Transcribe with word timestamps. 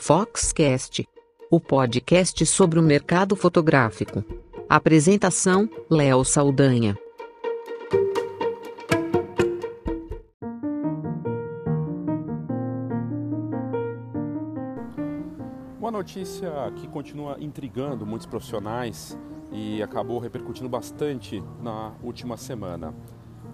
Foxcast, 0.00 1.06
o 1.50 1.60
podcast 1.60 2.46
sobre 2.46 2.78
o 2.78 2.82
mercado 2.82 3.34
fotográfico. 3.34 4.24
Apresentação: 4.68 5.68
Léo 5.90 6.24
Saldanha. 6.24 6.96
Uma 15.78 15.90
notícia 15.90 16.50
que 16.76 16.86
continua 16.88 17.36
intrigando 17.40 18.06
muitos 18.06 18.26
profissionais 18.26 19.18
e 19.52 19.82
acabou 19.82 20.20
repercutindo 20.20 20.68
bastante 20.68 21.42
na 21.60 21.92
última 22.02 22.36
semana. 22.36 22.94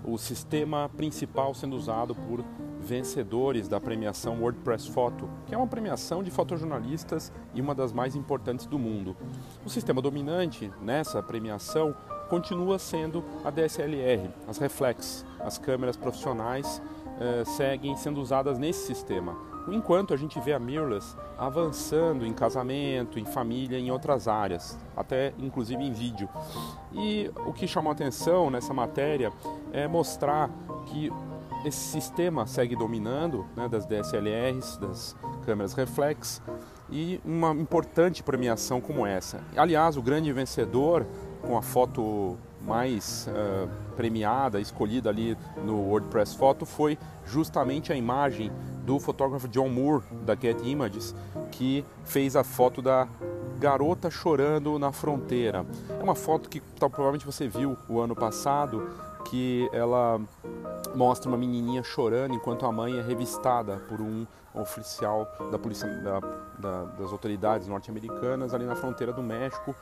O 0.04 0.18
sistema 0.18 0.90
principal 0.90 1.54
sendo 1.54 1.75
usado 1.75 2.14
por 2.14 2.45
vencedores 2.85 3.67
da 3.67 3.81
premiação 3.81 4.40
WordPress 4.40 4.90
Photo, 4.90 5.29
que 5.46 5.54
é 5.54 5.58
uma 5.58 5.67
premiação 5.67 6.22
de 6.22 6.31
fotojornalistas 6.31 7.32
e 7.54 7.61
uma 7.61 7.75
das 7.75 7.93
mais 7.93 8.14
importantes 8.14 8.67
do 8.67 8.79
mundo. 8.79 9.17
O 9.64 9.71
sistema 9.71 10.00
dominante 10.00 10.71
nessa 10.81 11.22
premiação 11.22 11.94
continua 12.29 12.79
sendo 12.79 13.25
a 13.44 13.50
DSLR, 13.50 14.31
as 14.46 14.58
reflex, 14.58 15.25
as 15.41 15.58
câmeras 15.58 15.96
profissionais 15.96 16.81
eh, 17.21 17.44
seguem 17.44 17.96
sendo 17.96 18.21
usadas 18.21 18.58
nesse 18.58 18.86
sistema. 18.86 19.36
Enquanto 19.69 20.13
a 20.13 20.16
gente 20.16 20.39
vê 20.41 20.53
a 20.53 20.58
mirrorless 20.58 21.16
avançando 21.39 22.27
em 22.27 22.32
casamento, 22.32 23.19
em 23.19 23.25
família, 23.25 23.79
em 23.79 23.91
outras 23.91 24.29
áreas, 24.29 24.79
até 24.96 25.32
inclusive 25.39 25.82
em 25.82 25.93
vídeo. 25.93 26.29
E 26.93 27.30
o 27.46 27.53
que 27.53 27.66
chamou 27.66 27.93
atenção 27.93 28.50
nessa 28.50 28.75
matéria 28.75 29.32
é 29.72 29.89
mostrar 29.89 30.50
que 30.86 31.11
esse 31.64 31.79
sistema 31.79 32.47
segue 32.47 32.77
dominando 32.77 33.47
né, 33.56 33.69
das 33.69 33.86
DSLRs, 33.86 34.77
das 34.77 35.16
câmeras 35.44 35.72
reflex 35.75 36.42
e 36.91 37.20
uma 37.25 37.52
importante 37.52 38.22
premiação 38.22 38.80
como 38.80 39.06
essa. 39.06 39.41
Aliás, 39.56 39.97
o 39.97 40.03
grande 40.03 40.33
vencedor 40.33 41.06
com 41.42 41.56
a 41.56 41.62
foto 41.62 42.36
mais 42.62 43.28
uh, 43.28 43.69
premiada, 43.94 44.61
escolhida 44.61 45.11
ali 45.11 45.36
no 45.64 45.77
WordPress 45.88 46.36
Photo 46.36 46.64
foi 46.64 46.98
justamente 47.27 47.92
a 47.92 47.97
imagem 47.97 48.50
do 48.84 48.98
fotógrafo 48.98 49.48
John 49.48 49.69
Moore 49.69 50.05
da 50.25 50.34
Getty 50.34 50.69
Images, 50.69 51.14
que 51.50 51.84
fez 52.05 52.36
a 52.36 52.44
foto 52.44 52.83
da 52.83 53.08
garota 53.58 54.10
chorando 54.10 54.78
na 54.78 54.92
fronteira. 54.92 55.64
É 55.88 56.03
uma 56.03 56.14
foto 56.14 56.48
que 56.48 56.60
tá, 56.60 56.88
provavelmente 56.88 57.25
você 57.25 57.48
viu 57.48 57.77
o 57.88 58.00
ano 58.00 58.14
passado, 58.14 58.88
que 59.25 59.69
ela 59.72 60.20
mostra 60.94 61.28
uma 61.28 61.39
menininha 61.39 61.83
chorando 61.83 62.34
enquanto 62.34 62.67
a 62.67 62.72
mãe 62.72 62.98
é 62.98 63.03
revistada 63.03 63.78
por 63.89 64.00
um 64.00 64.27
oficial 64.55 65.27
da 65.50 65.58
polícia 65.58 65.89
da, 65.89 66.20
da, 66.58 66.84
das 66.84 67.11
autoridades 67.11 67.66
norte-americanas 67.66 68.55
ali 68.55 68.64
na 68.64 68.77
fronteira 68.77 69.12
do 69.12 69.22
México 69.22 69.75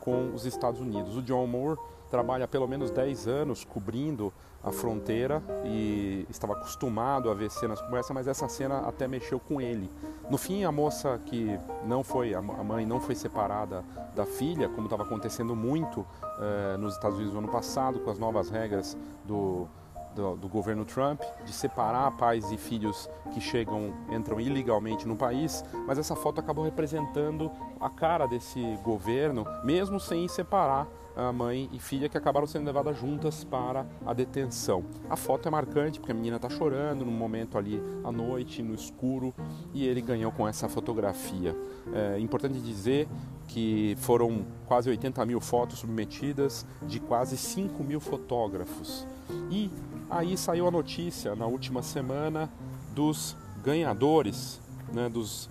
com 0.00 0.32
os 0.34 0.44
Estados 0.44 0.80
Unidos. 0.80 1.16
O 1.16 1.22
John 1.22 1.46
Moore 1.46 1.78
trabalha 2.10 2.44
há 2.44 2.48
pelo 2.48 2.66
menos 2.66 2.90
10 2.90 3.28
anos 3.28 3.64
cobrindo 3.64 4.32
a 4.62 4.70
fronteira 4.70 5.42
e 5.64 6.26
estava 6.28 6.52
acostumado 6.52 7.30
a 7.30 7.34
ver 7.34 7.50
cenas 7.50 7.80
como 7.80 7.96
essa, 7.96 8.12
mas 8.12 8.26
essa 8.26 8.48
cena 8.48 8.80
até 8.80 9.08
mexeu 9.08 9.40
com 9.40 9.60
ele. 9.60 9.90
No 10.28 10.36
fim, 10.36 10.64
a 10.64 10.72
moça 10.72 11.18
que 11.24 11.58
não 11.86 12.04
foi, 12.04 12.34
a 12.34 12.42
mãe 12.42 12.84
não 12.84 13.00
foi 13.00 13.14
separada 13.14 13.82
da 14.14 14.26
filha, 14.26 14.68
como 14.68 14.84
estava 14.84 15.02
acontecendo 15.02 15.56
muito 15.56 16.04
eh, 16.38 16.76
nos 16.76 16.94
Estados 16.94 17.16
Unidos 17.16 17.32
no 17.32 17.40
ano 17.40 17.48
passado, 17.48 18.00
com 18.00 18.10
as 18.10 18.18
novas 18.18 18.50
regras 18.50 18.98
do, 19.24 19.66
do, 20.14 20.36
do, 20.36 20.48
governo 20.48 20.84
Trump 20.84 21.22
de 21.44 21.52
separar 21.52 22.10
pais 22.16 22.50
e 22.50 22.56
filhos 22.56 23.08
que 23.32 23.40
chegam, 23.40 23.94
entram 24.10 24.40
ilegalmente 24.40 25.06
no 25.06 25.16
país, 25.16 25.64
mas 25.86 25.98
essa 25.98 26.14
foto 26.16 26.40
acabou 26.40 26.64
representando 26.64 27.50
a 27.80 27.88
cara 27.88 28.26
desse 28.26 28.60
governo, 28.82 29.44
mesmo 29.64 29.98
sem 29.98 30.28
separar 30.28 30.86
a 31.16 31.32
mãe 31.32 31.68
e 31.72 31.78
filha 31.78 32.08
que 32.08 32.16
acabaram 32.16 32.46
sendo 32.46 32.66
levadas 32.66 32.98
juntas 32.98 33.44
para 33.44 33.86
a 34.06 34.12
detenção. 34.12 34.84
A 35.08 35.16
foto 35.16 35.48
é 35.48 35.50
marcante 35.50 35.98
porque 35.98 36.12
a 36.12 36.14
menina 36.14 36.36
está 36.36 36.48
chorando 36.48 37.04
num 37.04 37.12
momento 37.12 37.58
ali 37.58 37.82
à 38.04 38.12
noite, 38.12 38.62
no 38.62 38.74
escuro, 38.74 39.34
e 39.74 39.86
ele 39.86 40.00
ganhou 40.00 40.30
com 40.32 40.46
essa 40.46 40.68
fotografia. 40.68 41.54
É 41.92 42.18
importante 42.18 42.60
dizer 42.60 43.08
que 43.48 43.96
foram 43.98 44.46
quase 44.66 44.88
80 44.88 45.26
mil 45.26 45.40
fotos 45.40 45.80
submetidas 45.80 46.64
de 46.82 47.00
quase 47.00 47.36
5 47.36 47.82
mil 47.82 48.00
fotógrafos. 48.00 49.06
E 49.50 49.70
aí 50.08 50.36
saiu 50.36 50.68
a 50.68 50.70
notícia 50.70 51.34
na 51.34 51.46
última 51.46 51.82
semana 51.82 52.48
dos 52.94 53.36
ganhadores, 53.62 54.60
né, 54.92 55.08
dos, 55.08 55.50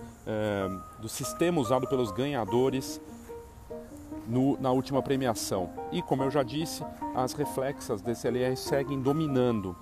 do 1.00 1.10
sistema 1.10 1.60
usado 1.60 1.88
pelos 1.88 2.12
ganhadores 2.12 3.02
no, 4.28 4.60
na 4.60 4.72
última 4.72 5.02
premiação. 5.02 5.70
E 5.92 6.02
como 6.02 6.24
eu 6.24 6.32
já 6.32 6.44
disse, 6.44 6.84
as 7.16 7.34
reflexas 7.34 8.02
DCLR 8.02 8.56
seguem 8.56 9.02
dominando. 9.02 9.76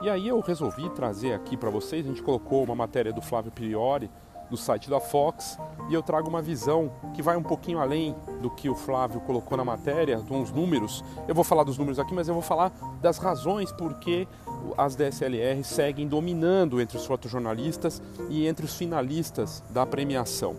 E 0.00 0.08
aí 0.08 0.28
eu 0.28 0.38
resolvi 0.40 0.88
trazer 0.90 1.32
aqui 1.32 1.56
para 1.56 1.70
vocês, 1.70 2.06
a 2.06 2.08
gente 2.08 2.22
colocou 2.22 2.62
uma 2.62 2.74
matéria 2.74 3.12
do 3.12 3.20
Flávio 3.20 3.50
Priori 3.50 4.08
do 4.50 4.56
site 4.56 4.88
da 4.88 5.00
Fox 5.00 5.58
e 5.88 5.94
eu 5.94 6.02
trago 6.02 6.28
uma 6.28 6.42
visão 6.42 6.90
que 7.14 7.22
vai 7.22 7.36
um 7.36 7.42
pouquinho 7.42 7.78
além 7.78 8.14
do 8.40 8.50
que 8.50 8.68
o 8.68 8.74
Flávio 8.74 9.20
colocou 9.20 9.56
na 9.56 9.64
matéria, 9.64 10.16
de 10.16 10.32
uns 10.32 10.50
números. 10.50 11.04
Eu 11.26 11.34
vou 11.34 11.44
falar 11.44 11.64
dos 11.64 11.78
números 11.78 11.98
aqui, 11.98 12.14
mas 12.14 12.28
eu 12.28 12.34
vou 12.34 12.42
falar 12.42 12.72
das 13.00 13.18
razões 13.18 13.72
por 13.72 13.94
que 13.94 14.28
as 14.76 14.94
DSLR 14.94 15.62
seguem 15.64 16.06
dominando 16.06 16.80
entre 16.80 16.96
os 16.96 17.06
fotojornalistas 17.06 18.02
e 18.28 18.46
entre 18.46 18.64
os 18.64 18.74
finalistas 18.74 19.62
da 19.70 19.86
premiação. 19.86 20.56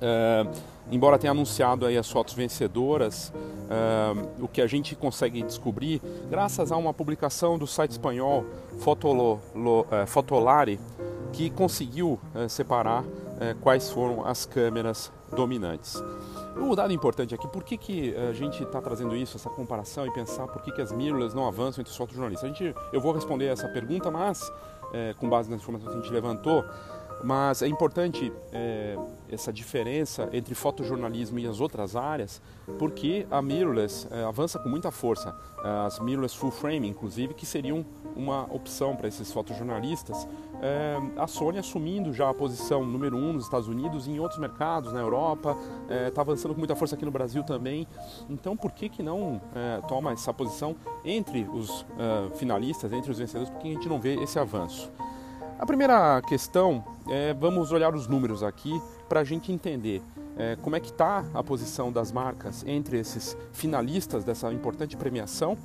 É, 0.00 0.44
embora 0.90 1.18
tenha 1.18 1.30
anunciado 1.30 1.86
aí 1.86 1.96
as 1.96 2.10
fotos 2.10 2.34
vencedoras, 2.34 3.32
uh, 3.72 4.44
o 4.44 4.48
que 4.48 4.60
a 4.60 4.66
gente 4.66 4.96
consegue 4.96 5.42
descobrir, 5.42 6.02
graças 6.28 6.72
a 6.72 6.76
uma 6.76 6.92
publicação 6.92 7.56
do 7.56 7.66
site 7.66 7.92
espanhol 7.92 8.44
Fotolo, 8.78 9.40
lo, 9.54 9.82
uh, 9.82 10.06
Fotolari, 10.06 10.80
que 11.32 11.50
conseguiu 11.50 12.18
uh, 12.34 12.48
separar 12.48 13.04
quais 13.60 13.90
foram 13.90 14.24
as 14.24 14.46
câmeras 14.46 15.10
dominantes. 15.34 16.00
Um 16.56 16.72
dado 16.76 16.92
importante 16.92 17.34
aqui, 17.34 17.48
por 17.48 17.64
que, 17.64 17.76
que 17.76 18.14
a 18.14 18.32
gente 18.32 18.62
está 18.62 18.80
trazendo 18.80 19.16
isso, 19.16 19.36
essa 19.36 19.50
comparação 19.50 20.06
e 20.06 20.12
pensar 20.12 20.46
por 20.46 20.62
que, 20.62 20.70
que 20.70 20.80
as 20.80 20.92
mirrorless 20.92 21.34
não 21.34 21.48
avançam 21.48 21.80
entre 21.80 21.90
os 21.90 21.96
fotojornalistas? 21.96 22.48
A 22.48 22.52
gente, 22.52 22.72
eu 22.92 23.00
vou 23.00 23.12
responder 23.12 23.46
essa 23.46 23.66
pergunta, 23.68 24.12
mas 24.12 24.48
com 25.18 25.28
base 25.28 25.50
nas 25.50 25.60
informações 25.60 25.90
que 25.90 25.98
a 25.98 26.02
gente 26.02 26.12
levantou, 26.12 26.64
mas 27.22 27.62
é 27.62 27.68
importante 27.68 28.32
é, 28.52 28.96
essa 29.30 29.52
diferença 29.52 30.28
entre 30.32 30.54
fotojornalismo 30.54 31.38
e 31.38 31.46
as 31.46 31.60
outras 31.60 31.94
áreas, 31.94 32.42
porque 32.78 33.26
a 33.30 33.40
mirrorless 33.40 34.08
é, 34.10 34.24
avança 34.24 34.58
com 34.58 34.68
muita 34.68 34.90
força. 34.90 35.34
As 35.62 36.00
mirrorless 36.00 36.36
full 36.36 36.50
frame, 36.50 36.88
inclusive, 36.88 37.34
que 37.34 37.46
seriam 37.46 37.86
uma 38.16 38.52
opção 38.52 38.96
para 38.96 39.06
esses 39.06 39.32
fotojornalistas. 39.32 40.26
É, 40.64 40.96
a 41.16 41.26
Sony 41.26 41.58
assumindo 41.58 42.12
já 42.12 42.30
a 42.30 42.34
posição 42.34 42.84
número 42.84 43.16
um 43.16 43.32
nos 43.32 43.44
Estados 43.44 43.66
Unidos 43.66 44.06
e 44.06 44.12
em 44.12 44.20
outros 44.20 44.38
mercados, 44.38 44.92
na 44.92 45.00
Europa, 45.00 45.56
está 46.06 46.20
é, 46.20 46.22
avançando 46.22 46.54
com 46.54 46.60
muita 46.60 46.76
força 46.76 46.94
aqui 46.94 47.04
no 47.04 47.10
Brasil 47.10 47.42
também. 47.42 47.86
Então, 48.30 48.56
por 48.56 48.70
que, 48.70 48.88
que 48.88 49.02
não 49.02 49.40
é, 49.54 49.80
toma 49.88 50.12
essa 50.12 50.32
posição 50.32 50.76
entre 51.04 51.48
os 51.52 51.84
é, 51.98 52.36
finalistas, 52.36 52.92
entre 52.92 53.10
os 53.10 53.18
vencedores? 53.18 53.50
Por 53.50 53.60
que 53.60 53.70
a 53.70 53.74
gente 53.74 53.88
não 53.88 54.00
vê 54.00 54.14
esse 54.22 54.38
avanço? 54.38 54.88
A 55.58 55.66
primeira 55.66 56.22
questão 56.22 56.84
é 57.08 57.34
vamos 57.34 57.72
olhar 57.72 57.94
os 57.94 58.06
números 58.06 58.42
aqui 58.42 58.80
para 59.08 59.20
a 59.20 59.24
gente 59.24 59.52
entender 59.52 60.00
é, 60.36 60.56
como 60.56 60.74
é 60.76 60.80
que 60.80 60.90
está 60.90 61.24
a 61.34 61.42
posição 61.42 61.92
das 61.92 62.10
marcas 62.10 62.64
entre 62.66 62.98
esses 62.98 63.36
finalistas 63.52 64.24
dessa 64.24 64.52
importante 64.52 64.96
premiação 64.96 65.56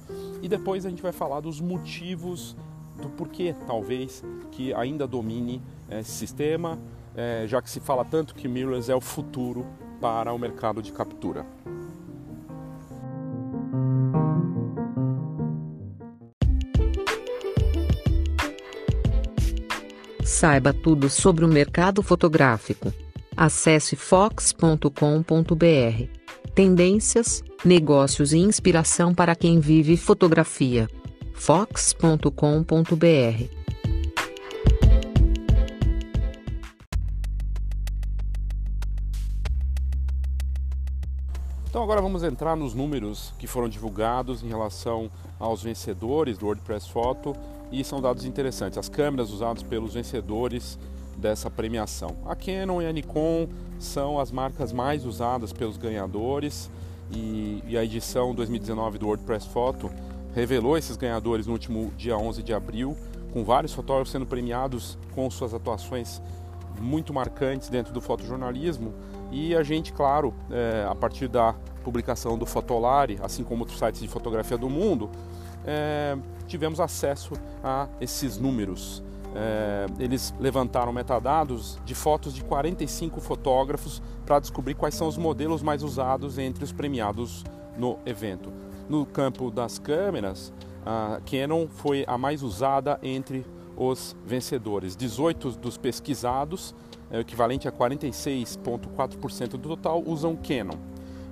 e 0.41 0.47
depois 0.47 0.86
a 0.86 0.90
gente 0.90 1.02
vai 1.02 1.12
falar 1.12 1.40
dos 1.40 1.62
motivos 1.62 2.56
do 3.02 3.09
porquê 3.09 3.56
talvez 3.66 4.24
que 4.51 4.74
ainda 4.74 5.07
domine 5.07 5.62
esse 5.89 6.12
sistema, 6.12 6.80
é, 7.16 7.45
já 7.48 7.62
que 7.62 7.69
se 7.69 7.80
fala 7.80 8.04
tanto 8.04 8.36
que 8.36 8.48
mirrorless 8.48 8.92
é 8.92 8.95
o 8.95 9.01
futuro 9.01 9.66
para 10.00 10.33
o 10.33 10.38
mercado 10.38 10.81
de 10.81 10.92
captura. 10.92 11.45
Saiba 20.24 20.74
tudo 20.74 21.10
sobre 21.10 21.45
o 21.45 21.48
mercado 21.48 22.04
fotográfico. 22.04 22.94
Acesse 23.36 23.95
fox.com.br. 23.95 24.83
Tendências, 26.54 27.44
negócios 27.63 28.33
e 28.33 28.38
inspiração 28.38 29.16
para 29.16 29.36
quem 29.36 29.60
vive 29.60 29.95
fotografia. 29.98 30.88
fox.com.br. 31.38 32.28
Então 41.69 41.84
agora 41.84 42.01
vamos 42.01 42.24
entrar 42.24 42.56
nos 42.56 42.74
números 42.74 43.34
que 43.38 43.45
foram 43.45 43.69
divulgados 43.69 44.44
em 44.44 44.48
relação 44.48 45.12
aos 45.39 45.62
vencedores 45.62 46.38
do 46.38 46.48
WordPress 46.48 46.89
Photo 46.89 47.36
e 47.72 47.84
são 47.84 48.01
dados 48.01 48.25
interessantes. 48.25 48.78
As 48.78 48.89
câmeras 48.89 49.30
usadas 49.31 49.62
pelos 49.62 49.94
vencedores 49.94 50.78
dessa 51.16 51.51
premiação. 51.51 52.18
A 52.25 52.36
Canon 52.36 52.81
e 52.81 52.88
a 52.88 52.92
Nikon 52.92 53.48
são 53.80 54.19
as 54.19 54.31
marcas 54.31 54.74
mais 54.74 55.06
usadas 55.06 55.54
pelos 55.54 55.78
ganhadores 55.78 56.69
e, 57.12 57.63
e 57.68 57.78
a 57.78 57.84
edição 57.84 58.34
2019 58.34 58.98
do 58.98 59.06
WordPress 59.06 59.48
Photo 59.48 59.92
revelou 60.33 60.77
esses 60.77 60.97
ganhadores 60.97 61.47
no 61.47 61.53
último 61.53 61.91
dia 61.97 62.18
11 62.18 62.44
de 62.44 62.53
abril, 62.53 62.95
com 63.33 63.44
vários 63.44 63.74
fotógrafos 63.74 64.12
sendo 64.12 64.25
premiados 64.25 64.97
com 65.13 65.29
suas 65.29 65.53
atuações 65.53 66.21
muito 66.79 67.13
marcantes 67.13 67.69
dentro 67.69 67.91
do 67.91 68.00
fotojornalismo 68.00 68.94
e 69.31 69.56
a 69.56 69.63
gente, 69.63 69.91
claro, 69.91 70.33
é, 70.50 70.85
a 70.89 70.95
partir 70.95 71.27
da 71.27 71.53
publicação 71.83 72.38
do 72.38 72.45
Fotolari, 72.45 73.19
assim 73.21 73.44
como 73.44 73.62
outros 73.62 73.79
sites 73.79 74.01
de 74.01 74.07
fotografia 74.07 74.57
do 74.57 74.69
mundo, 74.69 75.09
é, 75.65 76.18
tivemos 76.47 76.79
acesso 76.79 77.33
a 77.63 77.88
esses 78.00 78.38
números. 78.38 79.03
É, 79.35 79.85
eles 80.00 80.33
levantaram 80.39 80.94
metadados 80.94 81.77
de 81.85 81.94
fotos 81.94 82.33
de 82.33 82.44
45 82.44 83.19
fotógrafos 83.19 84.01
para 84.25 84.39
descobrir 84.39 84.74
quais 84.74 84.95
são 84.95 85.07
os 85.07 85.18
modelos 85.18 85.62
mais 85.62 85.83
usados 85.83 86.38
entre 86.38 86.63
os 86.63 86.71
premiados 86.71 87.44
no 87.77 88.00
evento. 88.06 88.51
No 88.89 89.06
campo 89.06 89.51
das 89.51 89.78
câmeras, 89.78 90.54
a 90.86 91.19
Canon 91.30 91.68
foi 91.68 92.06
a 92.07 92.18
mais 92.18 92.42
usada 92.42 92.98
entre 93.04 93.45
os 93.75 94.16
vencedores. 94.25 94.95
18 94.95 95.51
dos 95.51 95.78
pesquisados, 95.78 96.74
é, 97.12 97.19
equivalente 97.19 97.68
a 97.68 97.72
46,4% 97.72 99.50
do 99.50 99.69
total, 99.69 100.01
usam 100.06 100.38
Canon. 100.38 100.78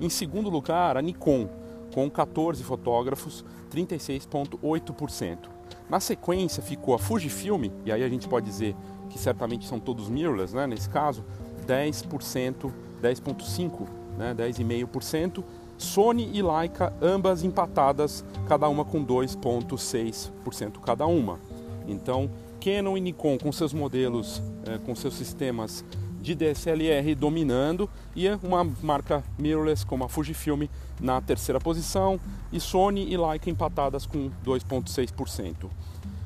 Em 0.02 0.10
segundo 0.10 0.50
lugar, 0.50 0.98
a 0.98 1.02
Nikon, 1.02 1.48
com 1.94 2.10
14 2.10 2.62
fotógrafos, 2.64 3.46
36,8%. 3.72 5.50
Na 5.90 6.02
sequência 6.02 6.62
ficou 6.62 6.94
a 6.94 7.00
Fujifilm, 7.00 7.72
e 7.86 7.92
aí 7.92 8.04
a 8.04 8.10
gente 8.10 8.28
pode 8.28 8.46
dizer 8.46 8.76
que 9.10 9.18
certamente 9.18 9.66
são 9.66 9.80
todos 9.80 10.10
mirrorless, 10.10 10.54
né, 10.54 10.68
nesse 10.68 10.90
caso, 10.90 11.24
10%, 11.66 12.72
10,5%, 13.02 13.88
né, 14.18 14.34
10,5%. 14.34 15.44
Sony 15.78 16.30
e 16.34 16.42
Leica, 16.42 16.94
ambas 17.02 17.44
empatadas, 17.44 18.24
cada 18.48 18.68
uma 18.68 18.86
com 18.86 19.06
2,6% 19.06 20.80
cada 20.82 21.06
uma. 21.06 21.40
Então, 21.88 22.30
Canon 22.60 22.98
e 22.98 23.02
Nikon 23.02 23.38
com 23.38 23.52
seus 23.52 23.74
modelos, 23.74 24.42
é, 24.66 24.78
com 24.80 24.96
seus 24.96 25.14
sistemas 25.16 25.84
de 26.22 26.34
DSLR 26.34 27.14
dominando 27.14 27.88
e 28.16 28.28
uma 28.42 28.64
marca 28.82 29.24
mirrorless 29.38 29.86
como 29.86 30.04
a 30.04 30.10
Fujifilm 30.10 30.64
na 31.00 31.22
terceira 31.22 31.60
posição 31.60 32.20
e 32.52 32.60
Sony 32.60 33.12
e 33.12 33.16
Leica 33.16 33.50
empatadas 33.50 34.08
com 34.08 34.32
2,6%. 34.44 35.70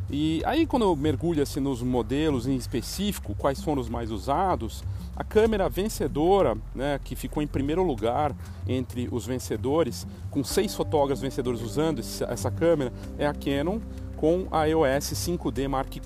E 0.10 0.42
aí 0.46 0.66
quando 0.66 0.96
mergulha-se 0.96 1.60
nos 1.60 1.84
modelos 1.84 2.48
em 2.48 2.56
específico, 2.56 3.36
quais 3.36 3.62
foram 3.62 3.82
os 3.82 3.90
mais 3.90 4.10
usados, 4.10 4.84
a 5.20 5.24
câmera 5.26 5.68
vencedora, 5.68 6.58
né, 6.74 6.98
que 7.04 7.14
ficou 7.14 7.44
em 7.44 7.48
primeiro 7.48 7.84
lugar 7.84 8.34
entre 8.66 9.10
os 9.12 9.26
vencedores, 9.26 10.08
com 10.32 10.46
seis 10.46 10.74
fotógrafos 10.74 11.22
vencedores 11.22 11.62
usando 11.62 12.00
essa 12.00 12.50
câmera, 12.50 12.94
é 13.18 13.28
a 13.28 13.34
Canon, 13.34 13.80
com 14.16 14.48
a 14.50 14.70
EOS 14.70 15.12
5D 15.12 15.68
Mark 15.68 15.94
IV. 15.94 16.06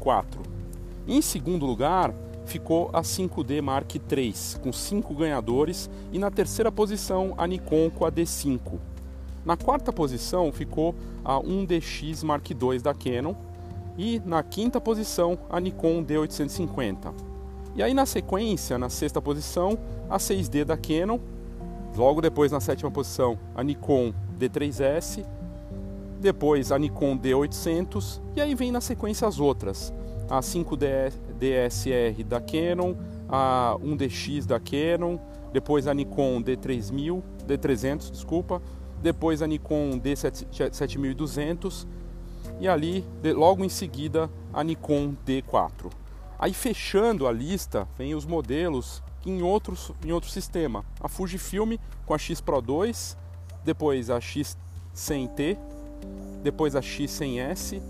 Em 1.07 1.21
segundo 1.21 1.63
lugar, 1.63 2.12
ficou 2.48 2.89
a 2.92 3.04
5D 3.04 3.62
Mark 3.62 3.94
III, 3.94 4.33
com 4.63 4.74
cinco 4.74 5.13
ganhadores, 5.13 5.92
e 6.12 6.18
na 6.18 6.31
terceira 6.31 6.71
posição 6.71 7.36
a 7.38 7.45
Nikon 7.45 7.92
com 7.92 8.06
a 8.07 8.12
D5. 8.12 8.80
Na 9.45 9.56
quarta 9.56 9.94
posição 9.94 10.51
ficou 10.51 10.95
a 11.24 11.36
1DX 11.36 12.24
Mark 12.24 12.50
II 12.50 12.80
da 12.80 12.95
Canon 12.95 13.36
e 13.95 14.19
na 14.25 14.42
quinta 14.42 14.81
posição 14.81 15.38
a 15.51 15.60
Nikon 15.60 16.04
D850. 16.04 17.33
E 17.75 17.81
aí 17.81 17.94
na 17.94 18.06
sequência, 18.06 18.78
na 18.78 18.90
sexta 18.90 19.22
posição, 19.22 19.78
a 20.10 20.18
6D 20.18 20.64
da 20.64 20.78
Canon, 20.78 21.20
logo 21.96 22.22
depois 22.22 22.52
na 22.52 22.60
sétima 22.60 22.92
posição 22.92 23.38
a 23.56 23.64
Nikon 23.64 24.14
D3S 24.40 25.25
depois 26.24 26.72
a 26.72 26.80
Nikon 26.80 27.18
D800 27.18 28.22
e 28.34 28.42
aí 28.42 28.56
vem 28.56 28.72
na 28.72 28.80
sequência 28.80 29.28
as 29.28 29.42
outras, 29.42 29.94
a 30.30 30.40
5DSR 30.40 32.24
da 32.24 32.40
Canon, 32.40 32.96
a 33.28 33.75
1DX 33.84 34.46
da 34.46 34.58
Canon, 34.58 35.20
depois 35.52 35.86
a 35.86 35.94
Nikon 35.94 36.42
D3000, 36.42 37.22
D300, 37.46 38.10
desculpa, 38.10 38.62
depois 39.02 39.42
a 39.42 39.48
Nikon 39.48 40.00
D7200 40.00 41.86
e 42.62 42.70
ali 42.70 43.04
logo 43.36 43.66
em 43.66 43.70
seguida 43.70 44.30
a 44.54 44.64
Nikon 44.64 45.14
D4. 45.28 45.92
Aí 46.44 46.54
fechando 46.54 47.25
a 47.25 47.31
lista 47.31 47.88
vem 47.98 48.13
os 48.13 48.25
modelos 48.25 49.01
em 49.25 49.42
outros 49.42 49.94
em 50.04 50.12
outro 50.12 50.30
sistema, 50.30 50.84
a 51.00 51.07
Fujifilm 51.07 51.78
com 52.06 52.13
a 52.13 52.18
X 52.18 52.42
Pro 52.42 52.62
2, 52.62 53.18
depois 53.63 54.10
a 54.10 54.19
X100T 54.19 55.57
depois 56.44 56.75
a 56.75 56.81
X100S, 56.81 57.81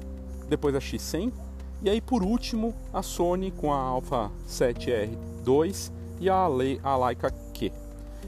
depois 0.48 0.76
a 0.76 0.78
X100 0.78 1.34
e 1.82 1.90
aí 1.90 2.00
por 2.00 2.22
último 2.22 2.76
a 2.94 3.02
Sony 3.02 3.50
com 3.50 3.74
a 3.74 3.78
Alpha 3.78 4.30
7R2 4.48 5.92
e 6.20 6.30
a, 6.30 6.48
Le 6.48 6.80
a 6.84 6.96
Leica. 6.96 7.43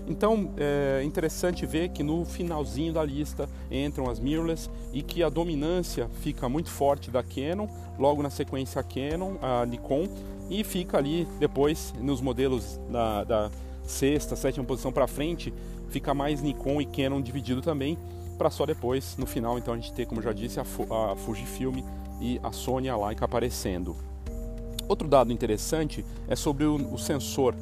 Então 0.08 0.52
é 0.58 1.04
interessante 1.04 1.66
ver 1.66 1.90
que 1.90 2.04
no 2.04 2.26
finalzinho 2.26 2.94
da 2.94 3.04
lista 3.04 3.50
entram 3.72 4.10
as 4.10 4.20
mirrorless 4.20 4.70
e 4.94 5.02
que 5.02 5.24
a 5.24 5.30
dominância 5.30 6.08
fica 6.22 6.48
muito 6.48 6.70
forte 6.70 7.10
da 7.10 7.24
Canon, 7.24 7.68
logo 7.98 8.22
na 8.22 8.30
sequência 8.30 8.80
a 8.80 8.84
Canon, 8.84 9.36
a 9.42 9.66
Nikon 9.66 10.08
e 10.50 10.64
fica 10.64 10.98
ali 10.98 11.28
depois 11.40 11.94
nos 12.00 12.22
modelos 12.22 12.80
da, 12.90 13.24
da 13.24 13.52
sexta, 13.84 14.36
sétima 14.36 14.66
posição 14.66 14.92
para 14.92 15.08
frente, 15.08 15.54
fica 15.90 16.14
mais 16.14 16.42
Nikon 16.42 16.80
e 16.82 16.86
Canon 16.86 17.22
dividido 17.22 17.62
também 17.62 17.98
para 18.38 18.50
só 18.50 18.66
depois, 18.66 19.16
no 19.18 19.26
final, 19.26 19.58
então 19.58 19.74
a 19.74 19.78
gente 19.78 19.94
ter, 19.94 20.06
como 20.06 20.22
já 20.22 20.34
disse, 20.34 20.60
a, 20.60 20.64
a 20.64 21.16
Fujifilm 21.16 21.80
e 22.20 22.40
a 22.44 22.52
Sony 22.52 22.90
a 22.90 22.98
Leica 22.98 23.26
aparecendo. 23.26 23.96
Outro 24.88 25.08
dado 25.08 25.32
interessante 25.32 26.06
é 26.28 26.36
sobre 26.36 26.66
o, 26.66 26.76
o 26.94 26.98
sensor. 26.98 27.56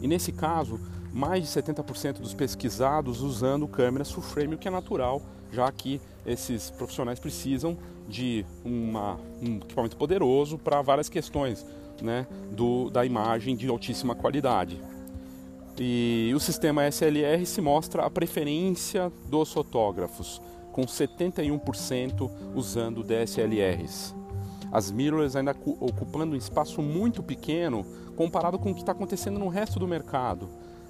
E 0.00 0.06
nesse 0.06 0.30
caso, 0.30 0.78
mais 1.18 1.42
de 1.42 1.48
70% 1.48 2.20
dos 2.20 2.32
pesquisados 2.32 3.22
usando 3.22 3.66
câmeras 3.66 4.08
full 4.08 4.22
frame, 4.22 4.54
o 4.54 4.58
que 4.58 4.68
é 4.68 4.70
natural, 4.70 5.20
já 5.50 5.70
que 5.72 6.00
esses 6.24 6.70
profissionais 6.70 7.18
precisam 7.18 7.76
de 8.08 8.46
uma, 8.64 9.18
um 9.42 9.56
equipamento 9.56 9.96
poderoso 9.96 10.56
para 10.56 10.80
várias 10.80 11.08
questões 11.08 11.66
né, 12.00 12.24
do, 12.52 12.88
da 12.88 13.04
imagem 13.04 13.56
de 13.56 13.68
altíssima 13.68 14.14
qualidade. 14.14 14.80
E 15.76 16.32
o 16.36 16.38
sistema 16.38 16.86
SLR 16.86 17.44
se 17.44 17.60
mostra 17.60 18.04
a 18.04 18.10
preferência 18.10 19.10
dos 19.28 19.52
fotógrafos, 19.52 20.40
com 20.70 20.82
71% 20.82 22.30
usando 22.54 23.02
DSLRs. 23.02 24.14
As 24.70 24.92
mirrorless 24.92 25.36
ainda 25.36 25.56
ocupando 25.80 26.34
um 26.34 26.38
espaço 26.38 26.80
muito 26.80 27.24
pequeno 27.24 27.84
comparado 28.14 28.56
com 28.56 28.70
o 28.70 28.74
que 28.74 28.80
está 28.80 28.92
acontecendo 28.92 29.40
no 29.40 29.48
resto 29.48 29.80
do 29.80 29.88
mercado. 29.88 30.48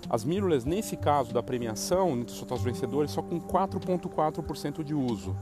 As 0.08 0.24
mirrorless, 0.24 0.66
nesse 0.66 0.96
caso 0.96 1.32
da 1.32 1.42
premiação, 1.42 2.12
entre 2.18 2.34
os 2.34 2.62
vencedores, 2.62 3.10
só 3.10 3.22
com 3.22 3.40
4,4% 3.40 4.82
de 4.82 4.94
uso. 4.94 5.36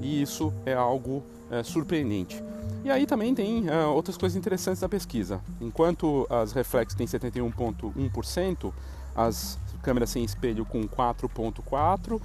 E 0.00 0.22
isso 0.22 0.52
é 0.66 0.74
algo 0.74 1.22
é, 1.50 1.62
surpreendente. 1.62 2.42
E 2.84 2.90
aí 2.90 3.06
também 3.06 3.34
tem 3.34 3.68
uh, 3.68 3.88
outras 3.94 4.16
coisas 4.16 4.36
interessantes 4.36 4.80
da 4.80 4.88
pesquisa. 4.88 5.40
Enquanto 5.60 6.26
as 6.28 6.52
reflex 6.52 6.94
têm 6.94 7.06
71,1%, 7.06 8.72
as 9.16 9.58
câmeras 9.82 10.10
sem 10.10 10.22
espelho 10.22 10.64
com 10.64 10.86
4,4% 10.86 12.20